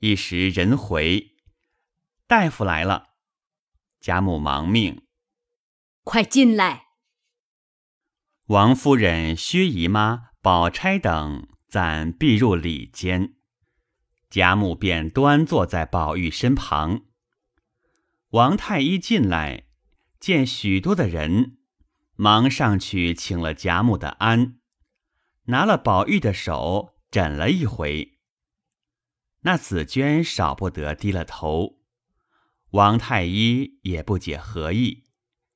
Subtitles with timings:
[0.00, 1.36] 一时人回，
[2.26, 3.14] 大夫来了。
[4.00, 5.02] 贾母忙命
[6.04, 6.88] ：“快进来。”
[8.48, 13.36] 王夫人、薛姨妈、宝钗等暂避入里间，
[14.28, 17.04] 贾母便端坐在宝玉身旁。
[18.30, 19.68] 王太医进来，
[20.20, 21.56] 见许多的人，
[22.16, 24.58] 忙上去请了贾母的安，
[25.44, 28.13] 拿了宝玉的手诊了一回。
[29.46, 31.78] 那紫娟少不得低了头。
[32.70, 35.04] 王太医也不解何意，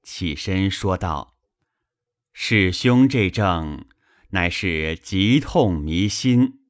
[0.02, 1.36] 起身说道
[2.32, 3.86] ：“师兄这症，
[4.30, 6.60] 乃是急痛迷心。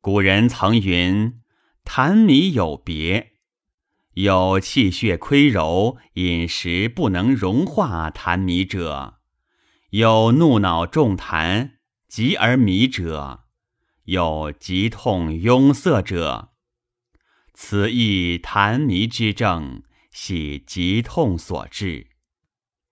[0.00, 1.40] 古人曾云
[1.84, 3.34] ：‘痰迷有别，
[4.14, 9.20] 有气血亏柔，饮食不能融化痰迷者；
[9.90, 11.74] 有怒恼重痰，
[12.08, 13.46] 急而迷者；
[14.08, 16.52] 有急痛壅塞者。’”
[17.52, 22.10] 此亦痰迷之症，系疾痛所致。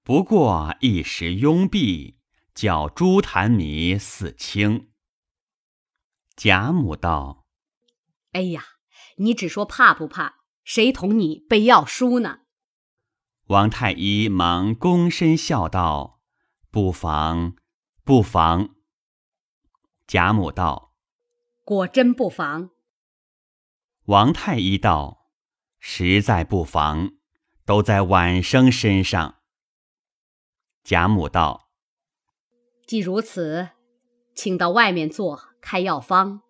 [0.03, 2.19] 不过一时壅闭，
[2.55, 4.91] 叫诸痰迷似轻。
[6.37, 7.47] 贾母道
[8.33, 8.62] ：“哎呀，
[9.17, 10.35] 你只说怕不怕？
[10.65, 12.41] 谁同你背药书呢？”
[13.47, 16.21] 王太医忙躬身笑道
[16.71, 17.55] ：“不妨，
[18.05, 18.75] 不妨。”
[20.07, 20.86] 贾母道
[21.67, 22.70] ：“果真不妨。”
[24.06, 25.27] 王太医道
[25.81, 27.11] ：“实在不妨，
[27.64, 29.41] 都在晚生身上。”
[30.84, 31.69] 贾母道
[32.87, 33.70] ：“既如此，
[34.33, 36.42] 请到外面坐，开药方，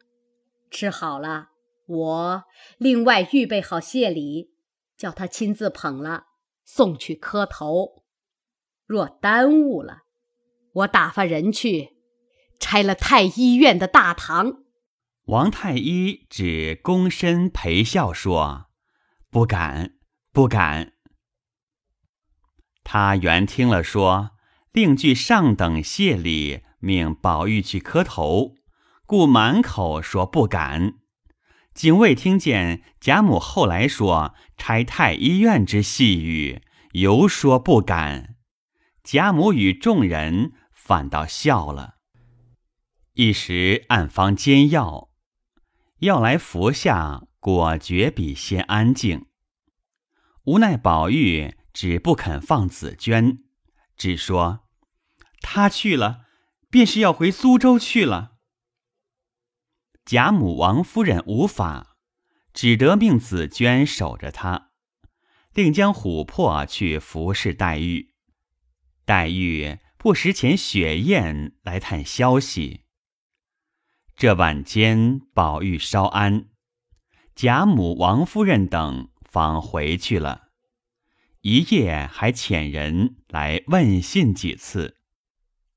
[0.71, 1.49] 吃好了，
[1.87, 2.45] 我
[2.77, 4.53] 另外预备好谢礼，
[4.99, 6.27] 叫他亲自捧了
[6.63, 8.05] 送去磕头。
[8.85, 10.03] 若耽误了，
[10.73, 11.97] 我打发人去
[12.61, 14.65] 拆了太医院的大堂。”
[15.27, 18.67] 王太医只躬身陪笑说
[19.29, 19.95] ：“不敢，
[20.33, 20.93] 不敢。”
[22.85, 24.31] 他原听了说，
[24.71, 28.55] 另具上等谢礼，命宝玉去磕头，
[29.05, 30.95] 故满口说不敢。
[31.75, 36.63] 竟未听见贾母后来说拆太医院之细语，
[36.93, 38.37] 犹说不敢。
[39.03, 41.97] 贾母与众人反倒笑了。
[43.15, 45.11] 一时暗方煎药。
[46.01, 49.27] 要来服下，果觉比先安静。
[50.45, 53.39] 无奈宝玉只不肯放紫娟，
[53.97, 54.67] 只说
[55.41, 56.27] 他去了，
[56.71, 58.33] 便是要回苏州去了。
[60.05, 61.97] 贾母、王夫人无法，
[62.53, 64.71] 只得命紫娟守着他，
[65.53, 68.15] 另将琥珀去服侍黛玉。
[69.05, 72.86] 黛玉不时遣雪雁来探消息。
[74.19, 76.47] 这晚间，宝玉稍安，
[77.35, 80.49] 贾母、王夫人等方回去了。
[81.43, 84.97] 一夜还遣人来问信几次。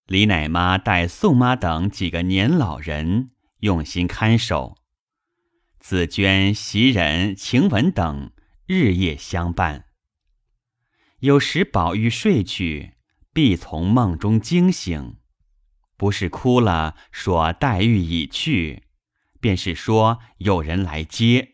[0.05, 4.77] 李奶妈带宋妈等几个年老人用心看守，
[5.81, 8.31] 紫娟、袭人、晴雯等
[8.65, 9.87] 日夜相伴。
[11.19, 12.93] 有时宝玉睡去，
[13.33, 15.17] 必从梦中惊醒。
[15.99, 18.83] 不是哭了，说黛玉已去，
[19.41, 21.51] 便是说有人来接。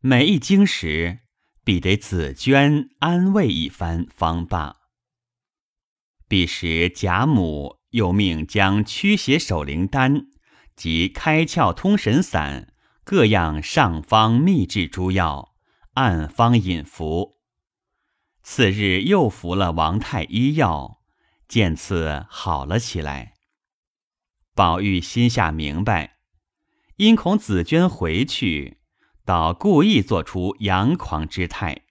[0.00, 1.18] 每一惊时，
[1.62, 4.76] 必得紫娟安慰一番方罢。
[6.26, 10.28] 彼时贾母又命将驱邪守灵丹
[10.74, 12.72] 及开窍通神散
[13.04, 15.54] 各样上方秘制诸药，
[15.92, 17.36] 暗方饮服。
[18.42, 20.95] 次日又服了王太医药。
[21.48, 23.34] 见此好了起来，
[24.54, 26.18] 宝玉心下明白，
[26.96, 28.78] 因恐紫娟回去，
[29.24, 31.82] 倒故意做出佯狂之态。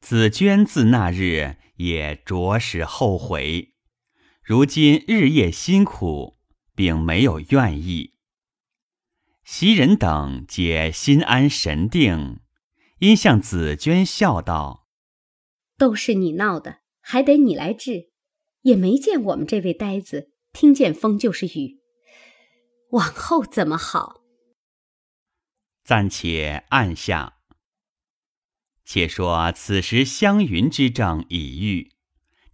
[0.00, 3.74] 紫娟自那日也着实后悔，
[4.42, 6.38] 如今日夜辛苦，
[6.74, 8.14] 并没有愿意。
[9.44, 12.40] 袭人等皆心安神定，
[13.00, 14.86] 因向紫娟笑道
[15.76, 18.09] ：“都是你闹的，还得你来治。”
[18.62, 21.80] 也没见我们这位呆子听见风就是雨，
[22.90, 24.20] 往后怎么好？
[25.84, 27.38] 暂且按下。
[28.84, 31.92] 且说此时湘云之症已愈，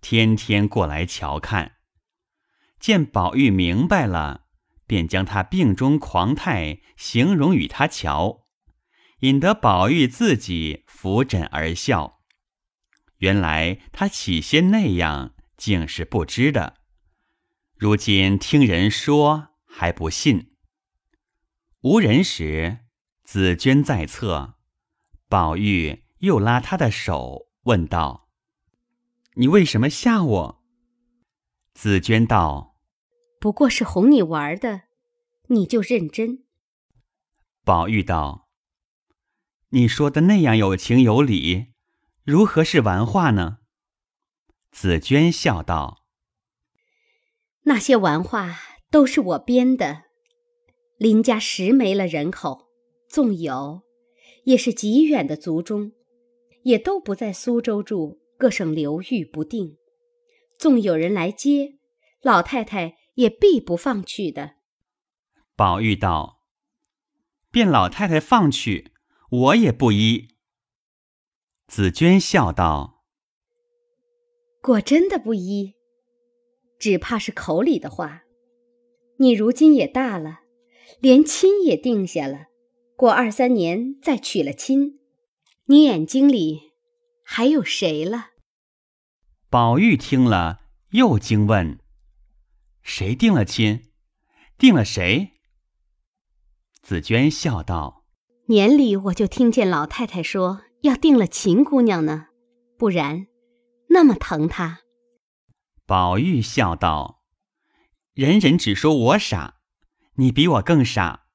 [0.01, 1.77] 天天过来瞧看，
[2.79, 4.45] 见宝玉明白了，
[4.87, 8.47] 便将他病中狂态形容与他瞧，
[9.21, 12.21] 引得宝玉自己扶枕而笑。
[13.19, 15.36] 原来他起先那样。
[15.57, 16.77] 竟是不知的，
[17.77, 20.55] 如今听人说还不信。
[21.81, 22.81] 无人时，
[23.25, 24.55] 紫娟在侧，
[25.29, 28.29] 宝玉又拉她的手，问道
[29.35, 30.65] ：“你为什么吓我？”
[31.75, 32.77] 紫娟道
[33.39, 34.83] ：“不过是哄你玩的，
[35.49, 36.45] 你就认真。”
[37.65, 38.49] 宝玉道
[39.71, 41.73] ：“你说的那样有情有理，
[42.25, 43.59] 如何是玩话呢？”
[44.79, 46.05] 紫娟笑道
[47.65, 48.59] ：“那些玩话
[48.91, 50.03] 都是我编的。
[50.99, 52.69] 林家实没了人口，
[53.09, 53.81] 纵有，
[54.45, 55.93] 也是极远的族中，
[56.63, 59.79] 也都不在苏州住，各省流域不定。
[60.59, 61.79] 纵有人来接，
[62.21, 64.57] 老太太也必不放去的。”
[65.57, 66.43] 宝玉道
[67.51, 68.93] ：“便老太太放去，
[69.31, 70.37] 我也不依。”
[71.67, 72.96] 紫娟笑道。
[74.67, 75.75] 果真的不依，
[76.77, 78.25] 只怕是口里的话。
[79.19, 80.41] 你如今也大了，
[80.99, 82.47] 连亲也定下了，
[82.97, 84.99] 过二三年再娶了亲，
[85.67, 86.73] 你眼睛里
[87.23, 88.31] 还有谁了？
[89.49, 90.59] 宝玉听了，
[90.91, 91.79] 又惊问
[92.83, 93.85] ：“谁定了亲？
[94.59, 95.31] 定了谁？”
[96.83, 98.03] 紫娟笑道
[98.51, 102.27] ：“年里我就听见老太太说要定了秦姑娘呢，
[102.77, 103.29] 不然。”
[103.97, 104.81] 那么疼他，
[105.87, 107.23] 宝玉笑道
[108.13, 109.55] ：“人人只说我傻，
[110.17, 111.29] 你比我更傻，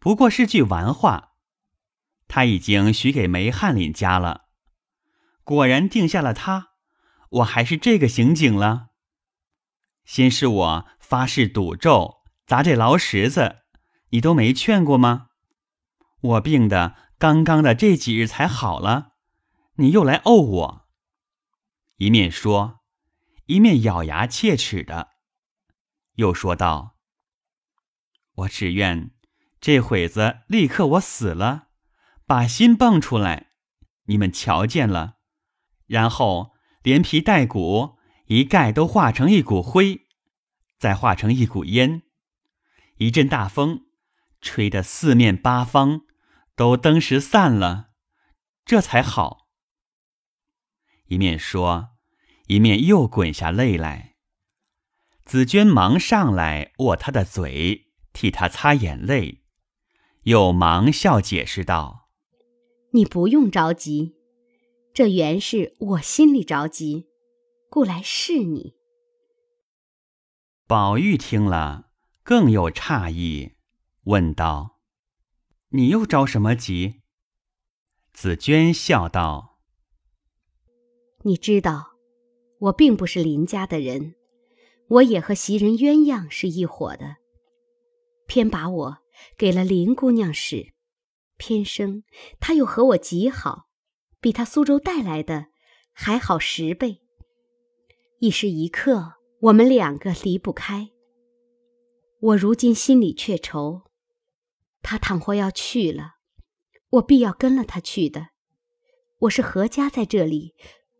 [0.00, 1.34] 不过是句玩话。
[2.26, 4.46] 他已经许给梅翰林家了，
[5.44, 6.70] 果然定下了他，
[7.30, 8.88] 我还是这个刑警了。
[10.04, 13.58] 先是我发誓赌咒砸这牢石子，
[14.08, 15.28] 你都没劝过吗？
[16.22, 19.12] 我病的刚刚的这几日才好了，
[19.76, 20.83] 你又来怄我。”
[21.96, 22.80] 一面说，
[23.46, 25.10] 一面咬牙切齿的，
[26.14, 26.96] 又说道
[28.34, 29.12] ：“我只愿
[29.60, 31.68] 这会子立刻我死了，
[32.26, 33.52] 把心蹦出来，
[34.06, 35.18] 你们瞧见了，
[35.86, 37.96] 然后连皮带骨
[38.26, 40.08] 一概都化成一股灰，
[40.76, 42.02] 再化成一股烟，
[42.96, 43.86] 一阵大风
[44.40, 46.00] 吹得四面八方
[46.56, 47.90] 都登时散了，
[48.64, 49.42] 这才好。”
[51.14, 51.90] 一面说，
[52.48, 54.16] 一面又滚下泪来。
[55.24, 59.44] 紫娟忙上来握他的嘴，替他擦眼泪，
[60.24, 62.10] 又忙笑解释道
[62.90, 64.16] ：“你不用着急，
[64.92, 67.06] 这原是我心里着急，
[67.70, 68.74] 故来试你。”
[70.66, 71.90] 宝玉听了，
[72.24, 73.52] 更有诧异，
[74.02, 74.80] 问道
[75.70, 77.02] ：“你又着什么急？”
[78.12, 79.53] 紫娟笑道。
[81.26, 81.92] 你知道，
[82.58, 84.14] 我并不是林家的人，
[84.88, 87.16] 我也和袭人鸳鸯是一伙的，
[88.26, 88.98] 偏把我
[89.38, 90.74] 给了林姑娘使，
[91.38, 92.04] 偏生
[92.38, 93.70] 她又和我极好，
[94.20, 95.46] 比她苏州带来的
[95.94, 97.00] 还好十倍。
[98.18, 100.90] 一时一刻，我们两个离不开。
[102.20, 103.84] 我如今心里却愁，
[104.82, 106.16] 他倘或要去了，
[106.90, 108.28] 我必要跟了他去的。
[109.20, 110.54] 我是何家在这里？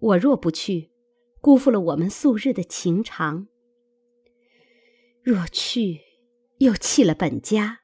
[0.05, 0.91] 我若不去，
[1.41, 3.47] 辜负了我们素日的情长；
[5.23, 6.03] 若去，
[6.59, 7.81] 又弃了本家。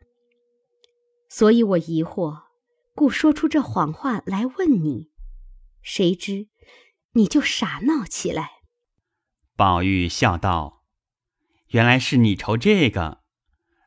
[1.31, 2.43] 所以我疑惑，
[2.95, 5.11] 故说出这谎话来问你。
[5.81, 6.49] 谁知
[7.13, 8.51] 你就傻闹起来。
[9.57, 10.85] 宝玉笑道
[11.69, 13.23] ：“原来是你愁这个，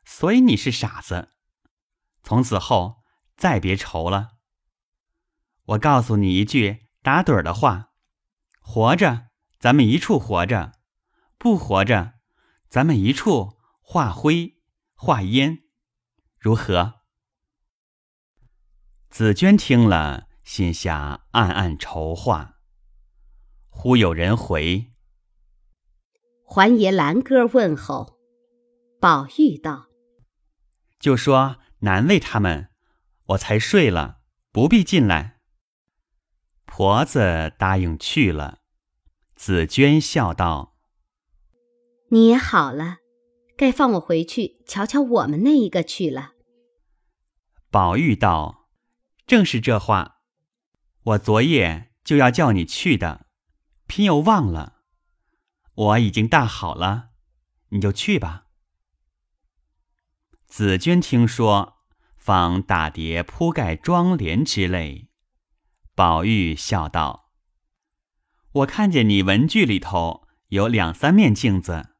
[0.04, 1.28] 所以你是傻子。
[2.24, 2.96] 从此后
[3.36, 4.32] 再别愁了。
[5.66, 7.90] 我告诉你一句打盹儿的话。”
[8.66, 9.28] 活着，
[9.60, 10.72] 咱们一处活着；
[11.38, 12.14] 不活着，
[12.68, 14.56] 咱们一处化灰
[14.94, 15.58] 化烟，
[16.40, 16.94] 如何？
[19.10, 22.56] 紫娟听了，心下暗暗筹划。
[23.68, 24.92] 忽有人回
[26.42, 28.18] ：“还爷兰哥问候。”
[28.98, 29.88] 宝玉道
[30.98, 32.70] ：“就说难为他们，
[33.26, 35.33] 我才睡了，不必进来。”
[36.76, 38.58] 婆子答应去了，
[39.36, 40.74] 紫娟笑道
[42.10, 42.96] ：“你也好了，
[43.56, 46.32] 该放我回去瞧瞧我们那一个去了。”
[47.70, 48.70] 宝玉道
[49.24, 50.16] ：“正是这话，
[51.04, 53.26] 我昨夜就要叫你去的，
[53.86, 54.80] 偏又忘了。
[55.74, 57.10] 我已经大好了，
[57.68, 58.46] 你就去吧。”
[60.48, 61.76] 紫娟听说，
[62.16, 65.08] 方打叠铺盖妆帘之类。
[65.96, 67.30] 宝玉笑道
[68.50, 71.90] ：“我看见你文具里头有两三面镜子，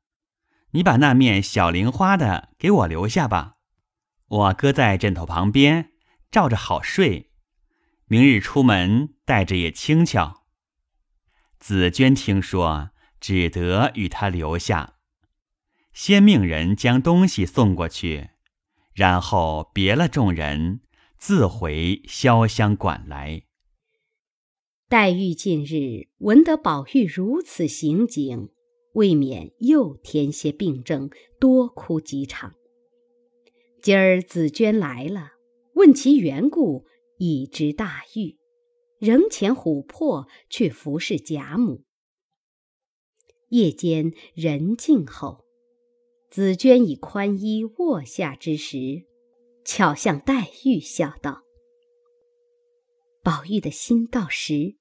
[0.72, 3.54] 你把那面小菱花的给我留下吧，
[4.26, 5.92] 我搁在枕头旁边，
[6.32, 7.30] 照着好睡。
[8.06, 10.44] 明日出门带着也轻巧。
[11.60, 14.94] 紫娟听说，只得与他留下，
[15.92, 18.30] 先命人将东西送过去，
[18.92, 20.80] 然后别了众人，
[21.16, 23.44] 自回潇湘馆来。
[24.94, 28.50] 黛玉近日闻得宝玉如此行景，
[28.92, 31.10] 未免又添些病症，
[31.40, 32.54] 多哭几场。
[33.82, 35.32] 今儿紫娟来了，
[35.74, 36.86] 问其缘故。
[37.18, 38.38] 已知大玉，
[39.00, 41.82] 仍遣琥珀去服侍贾母。
[43.48, 45.44] 夜间人静后，
[46.30, 49.02] 紫娟以宽衣卧下之时，
[49.64, 51.42] 巧向黛玉笑道
[53.24, 54.76] ：“宝玉的心到时，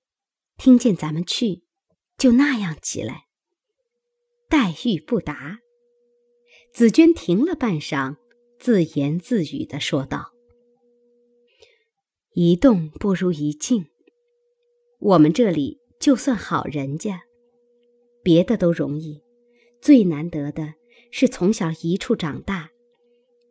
[0.58, 1.64] 听见咱们去，
[2.18, 3.26] 就那样起来。”
[4.50, 5.60] 黛玉不答，
[6.74, 8.18] 紫娟停了半晌，
[8.60, 10.32] 自言自语的说道。
[12.34, 13.88] 一动不如一静。
[15.00, 17.24] 我们这里就算好人家，
[18.24, 19.22] 别的都容易，
[19.82, 20.76] 最难得的
[21.12, 22.72] 是从小一处长大，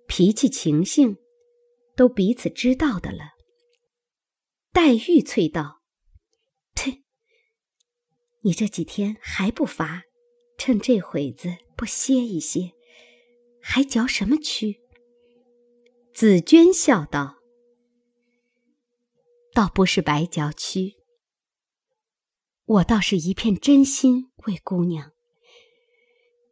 [0.06, 1.16] 脾气情性
[1.94, 3.32] 都彼此知道的了。
[4.72, 5.80] 黛玉啐道：“，
[8.42, 10.04] 你这几天还不乏，
[10.58, 12.72] 趁这会子不歇一歇，
[13.60, 14.78] 还嚼什么蛆？”
[16.14, 17.38] 紫娟笑道。
[19.54, 20.94] 倒不是白嚼蛆，
[22.64, 25.12] 我倒是一片真心为姑娘，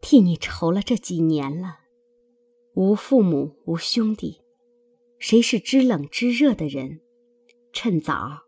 [0.02, 1.78] 替你愁了这几年了。
[2.75, 4.42] 无父母，无兄弟，
[5.18, 7.00] 谁是知冷知热的人？
[7.73, 8.42] 趁早，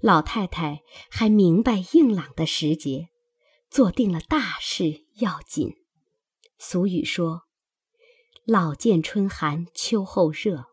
[0.00, 3.08] 老太太还明白硬朗的时节，
[3.70, 5.74] 做定了大事要紧。
[6.58, 7.42] 俗语说
[8.46, 10.66] ：“老见春寒秋后热。”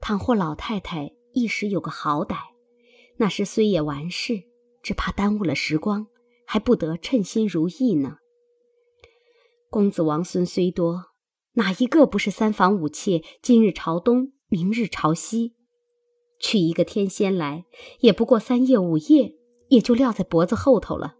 [0.00, 1.12] 倘或老太太。
[1.32, 2.38] 一时有个好歹，
[3.18, 4.44] 那时虽也完事，
[4.82, 6.06] 只怕耽误了时光，
[6.46, 8.16] 还不得称心如意呢。
[9.68, 11.08] 公子王孙虽多，
[11.56, 13.22] 哪一个不是三房五妾？
[13.42, 15.55] 今日朝东，明日朝西，
[16.38, 17.64] 娶一个天仙来，
[18.00, 19.34] 也不过三夜五夜，
[19.68, 21.16] 也就撂在脖子后头了。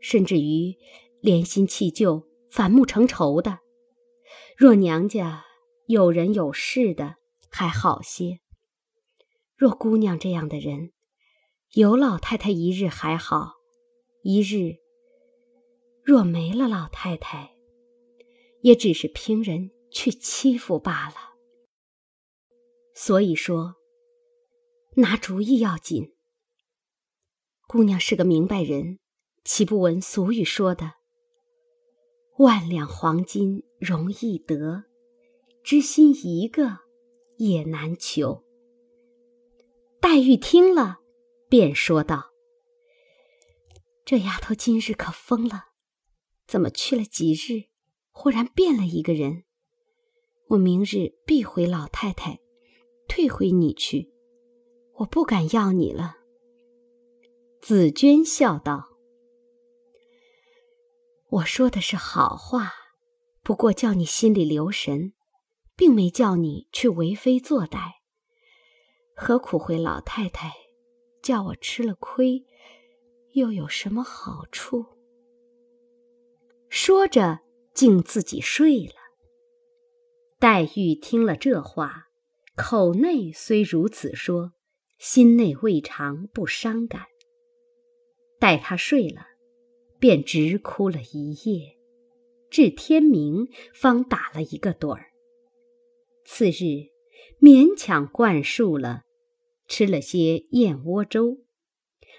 [0.00, 0.76] 甚至于
[1.22, 3.60] 怜心弃旧、反目成仇的，
[4.56, 5.44] 若娘家
[5.86, 7.16] 有人有势的，
[7.48, 8.40] 还好些。
[9.56, 10.92] 若姑娘这样的人，
[11.72, 13.54] 有老太太一日还好，
[14.22, 14.76] 一日
[16.02, 17.56] 若没了老太太，
[18.60, 21.14] 也只是凭人去欺负罢了。
[22.94, 23.76] 所以说，
[24.96, 26.12] 拿主意要紧。
[27.66, 29.00] 姑娘是个明白人，
[29.42, 30.92] 岂不闻俗语说的
[32.38, 34.84] ：“万两黄金容易得，
[35.64, 36.78] 知心一个
[37.38, 38.44] 也难求。”
[40.00, 41.00] 黛玉听了，
[41.48, 42.30] 便说道
[44.06, 45.70] ：“这丫头今日可疯了，
[46.46, 47.64] 怎么去了几日，
[48.12, 49.42] 忽然变了一个人？
[50.50, 52.38] 我明日必回老太太，
[53.08, 54.12] 退回你去，
[54.98, 56.16] 我不敢要你了。”
[57.60, 58.88] 紫娟笑道
[61.30, 62.72] ：“我说的是好话，
[63.42, 65.12] 不过叫你心里留神，
[65.74, 67.92] 并没叫你去为非作歹。”
[69.16, 70.52] 何苦回老太太，
[71.22, 72.44] 叫我吃了亏，
[73.32, 74.84] 又有什么好处？
[76.68, 77.40] 说着，
[77.72, 78.94] 竟自己睡了。
[80.40, 82.08] 黛玉听了这话，
[82.56, 84.52] 口内虽如此说，
[84.98, 87.06] 心内未尝不伤感。
[88.38, 89.26] 待她睡了，
[89.98, 91.76] 便直哭了一夜，
[92.50, 95.10] 至天明方打了一个盹儿。
[96.24, 96.90] 次日，
[97.40, 99.02] 勉强灌漱了。
[99.66, 101.38] 吃了些燕窝粥，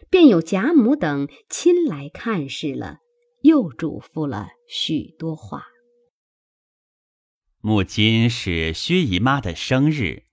[0.10, 3.02] 便有贾母等亲来看视了，
[3.44, 5.68] 又嘱咐了许多话。
[7.60, 10.24] 母亲是薛姨妈的生日，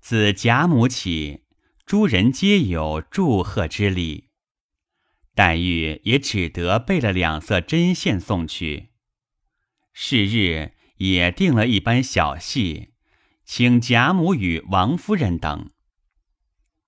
[0.00, 1.42] 自贾母起，
[1.90, 4.28] 诸人皆有祝贺之礼。
[5.34, 8.90] 黛玉也只得备了两色针线送去。
[9.92, 12.92] 是日也定了一班小戏，
[13.44, 15.72] 请贾母与王夫人等。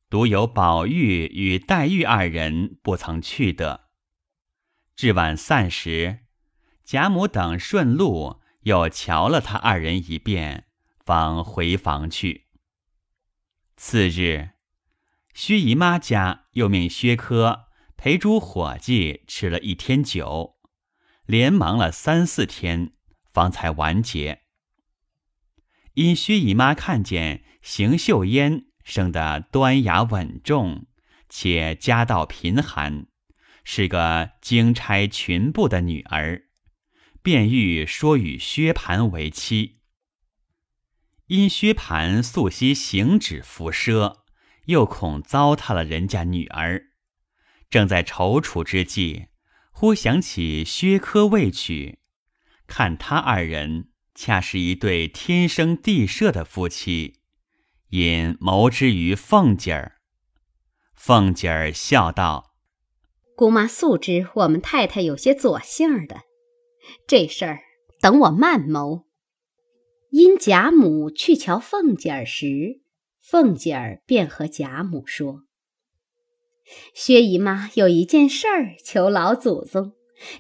[0.09, 3.89] 独有宝玉与黛玉二人不曾去的。
[4.95, 6.21] 至晚散时，
[6.85, 10.69] 贾母等顺路又瞧了他二人一遍，
[11.05, 12.47] 方回房去。
[13.77, 14.51] 次日，
[15.35, 20.57] 薛姨妈家又命薛科陪诸伙计吃了一天酒，
[21.25, 22.93] 连忙了三四天，
[23.33, 24.43] 方才完结。
[25.95, 30.87] 因薛姨妈看见邢岫烟生得端雅稳重，
[31.29, 33.07] 且家道贫寒，
[33.65, 36.43] 是个经差群部的女儿，
[37.23, 39.81] 便欲说与薛蟠为妻。
[41.27, 44.22] 因薛蟠素昔行止浮奢，
[44.67, 46.91] 又恐糟蹋了人家女儿，
[47.71, 49.27] 正在踌躇之际，
[49.73, 51.99] 忽想起薛科未娶，
[52.67, 53.89] 看他二人。
[54.15, 57.21] 恰是一对天生地设的夫妻，
[57.89, 60.03] 因谋之于凤姐儿。
[60.95, 62.55] 凤姐儿笑道
[63.35, 66.21] ：“姑妈素知我们太太有些左性的，
[67.07, 67.61] 这事儿
[68.03, 69.07] 等我慢谋。”
[70.13, 72.82] 因贾母去瞧凤姐儿时，
[73.23, 75.45] 凤姐儿便和贾母说
[76.93, 79.93] ：“薛姨妈有一件事儿求老祖宗，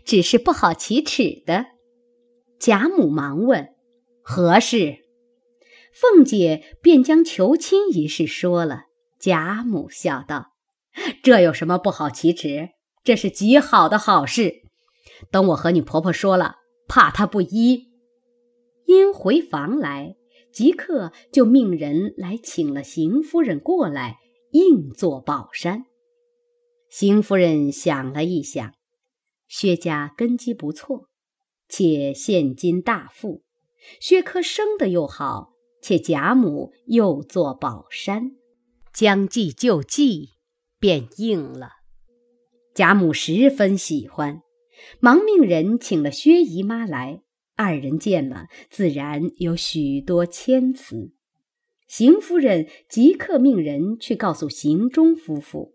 [0.05, 1.67] 只是不好启齿的。”
[2.59, 3.69] 贾母忙问
[4.21, 4.99] ：“何事？”
[5.95, 8.87] 凤姐便将求亲一事说了。
[9.21, 10.49] 贾母笑道
[11.23, 12.71] ：“这有什么不好启齿？
[13.05, 14.62] 这是极好的好事。
[15.31, 16.57] 等我和你婆婆说了，
[16.89, 17.93] 怕她不依。”
[18.87, 20.17] 因回房来，
[20.52, 24.18] 即刻就命人来请了邢夫人过来，
[24.50, 25.87] 应做宝山。
[26.90, 28.75] 邢夫人想了一想，
[29.49, 31.09] 薛家根基不错。
[31.68, 33.42] 且现今大富，
[33.99, 38.32] 薛科生的又好，且贾母又做宝山，
[38.92, 40.32] 将计就计，
[40.78, 41.71] 便应了。
[42.75, 44.42] 贾母十分喜欢，
[45.00, 47.23] 忙命人请了薛姨妈来。
[47.62, 51.12] 二人见了，自然有许多谦辞。
[51.87, 55.75] 邢夫人即刻命人去告诉邢中夫妇，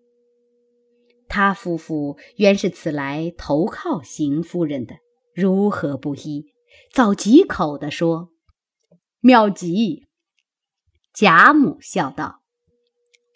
[1.30, 4.96] 他夫妇原是此来投靠邢夫人的。
[5.34, 6.48] 如何不依？
[6.92, 8.30] 早几口的说
[9.22, 10.08] ：“妙极。”
[11.14, 12.42] 贾母笑道：“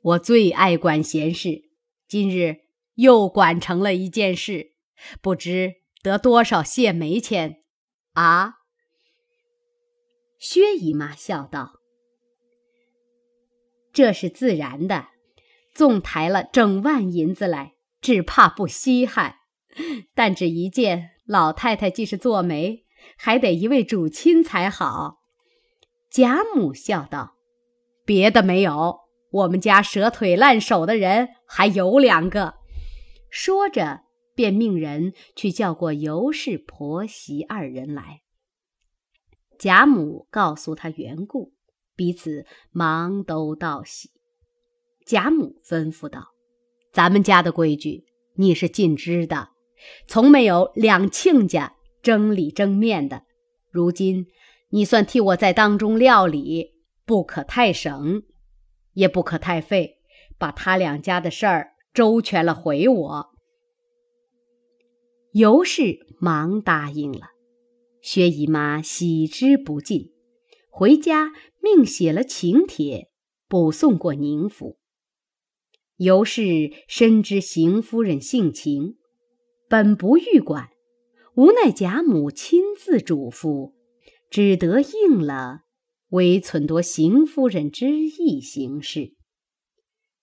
[0.03, 1.61] 我最爱管闲事，
[2.07, 2.57] 今日
[2.95, 4.73] 又管成了一件事，
[5.21, 7.60] 不知得多少谢媒钱
[8.13, 8.55] 啊？”
[10.39, 11.79] 薛姨妈笑道
[13.93, 15.07] ：“这是自然的，
[15.73, 19.35] 纵抬了整万银子来，只怕不稀罕。
[20.13, 22.83] 但只一件。”老太太既是做媒，
[23.15, 25.21] 还得一位主亲才好。
[26.09, 27.35] 贾母笑道
[28.03, 28.99] ：“别的没有，
[29.31, 32.55] 我们家蛇腿烂手的人还有两个。”
[33.31, 34.01] 说着，
[34.41, 38.21] 便命人去叫过尤氏婆媳二人来。
[39.59, 41.53] 贾母告诉他缘故，
[41.95, 44.09] 彼此忙都道喜。
[45.05, 46.29] 贾母吩咐道
[46.91, 49.49] ：“咱们家的规矩，你是尽知的。”
[50.09, 53.21] 从没有两亲家争里争面的，
[53.69, 54.25] 如今
[54.69, 56.71] 你算替我在当中料理，
[57.05, 58.23] 不可太省，
[58.93, 59.99] 也不可太费，
[60.39, 63.30] 把他两家的事儿周全了回我。
[65.33, 67.27] 尤氏忙答应了，
[68.01, 70.11] 薛姨妈喜之不尽，
[70.69, 73.09] 回家命写了请帖，
[73.47, 74.77] 补送过宁府。
[75.95, 78.97] 尤氏深知邢夫人性情。
[79.69, 80.69] 本不欲管，
[81.35, 83.71] 无奈贾母亲自嘱咐，
[84.29, 85.61] 只得应了，
[86.09, 89.13] 为忖夺邢夫人之意行事。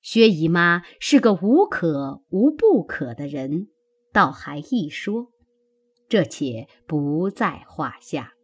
[0.02, 3.68] 薛姨妈是个无可无不可的人，
[4.18, 5.28] 倒还一说，
[6.08, 8.34] 这且不在话下。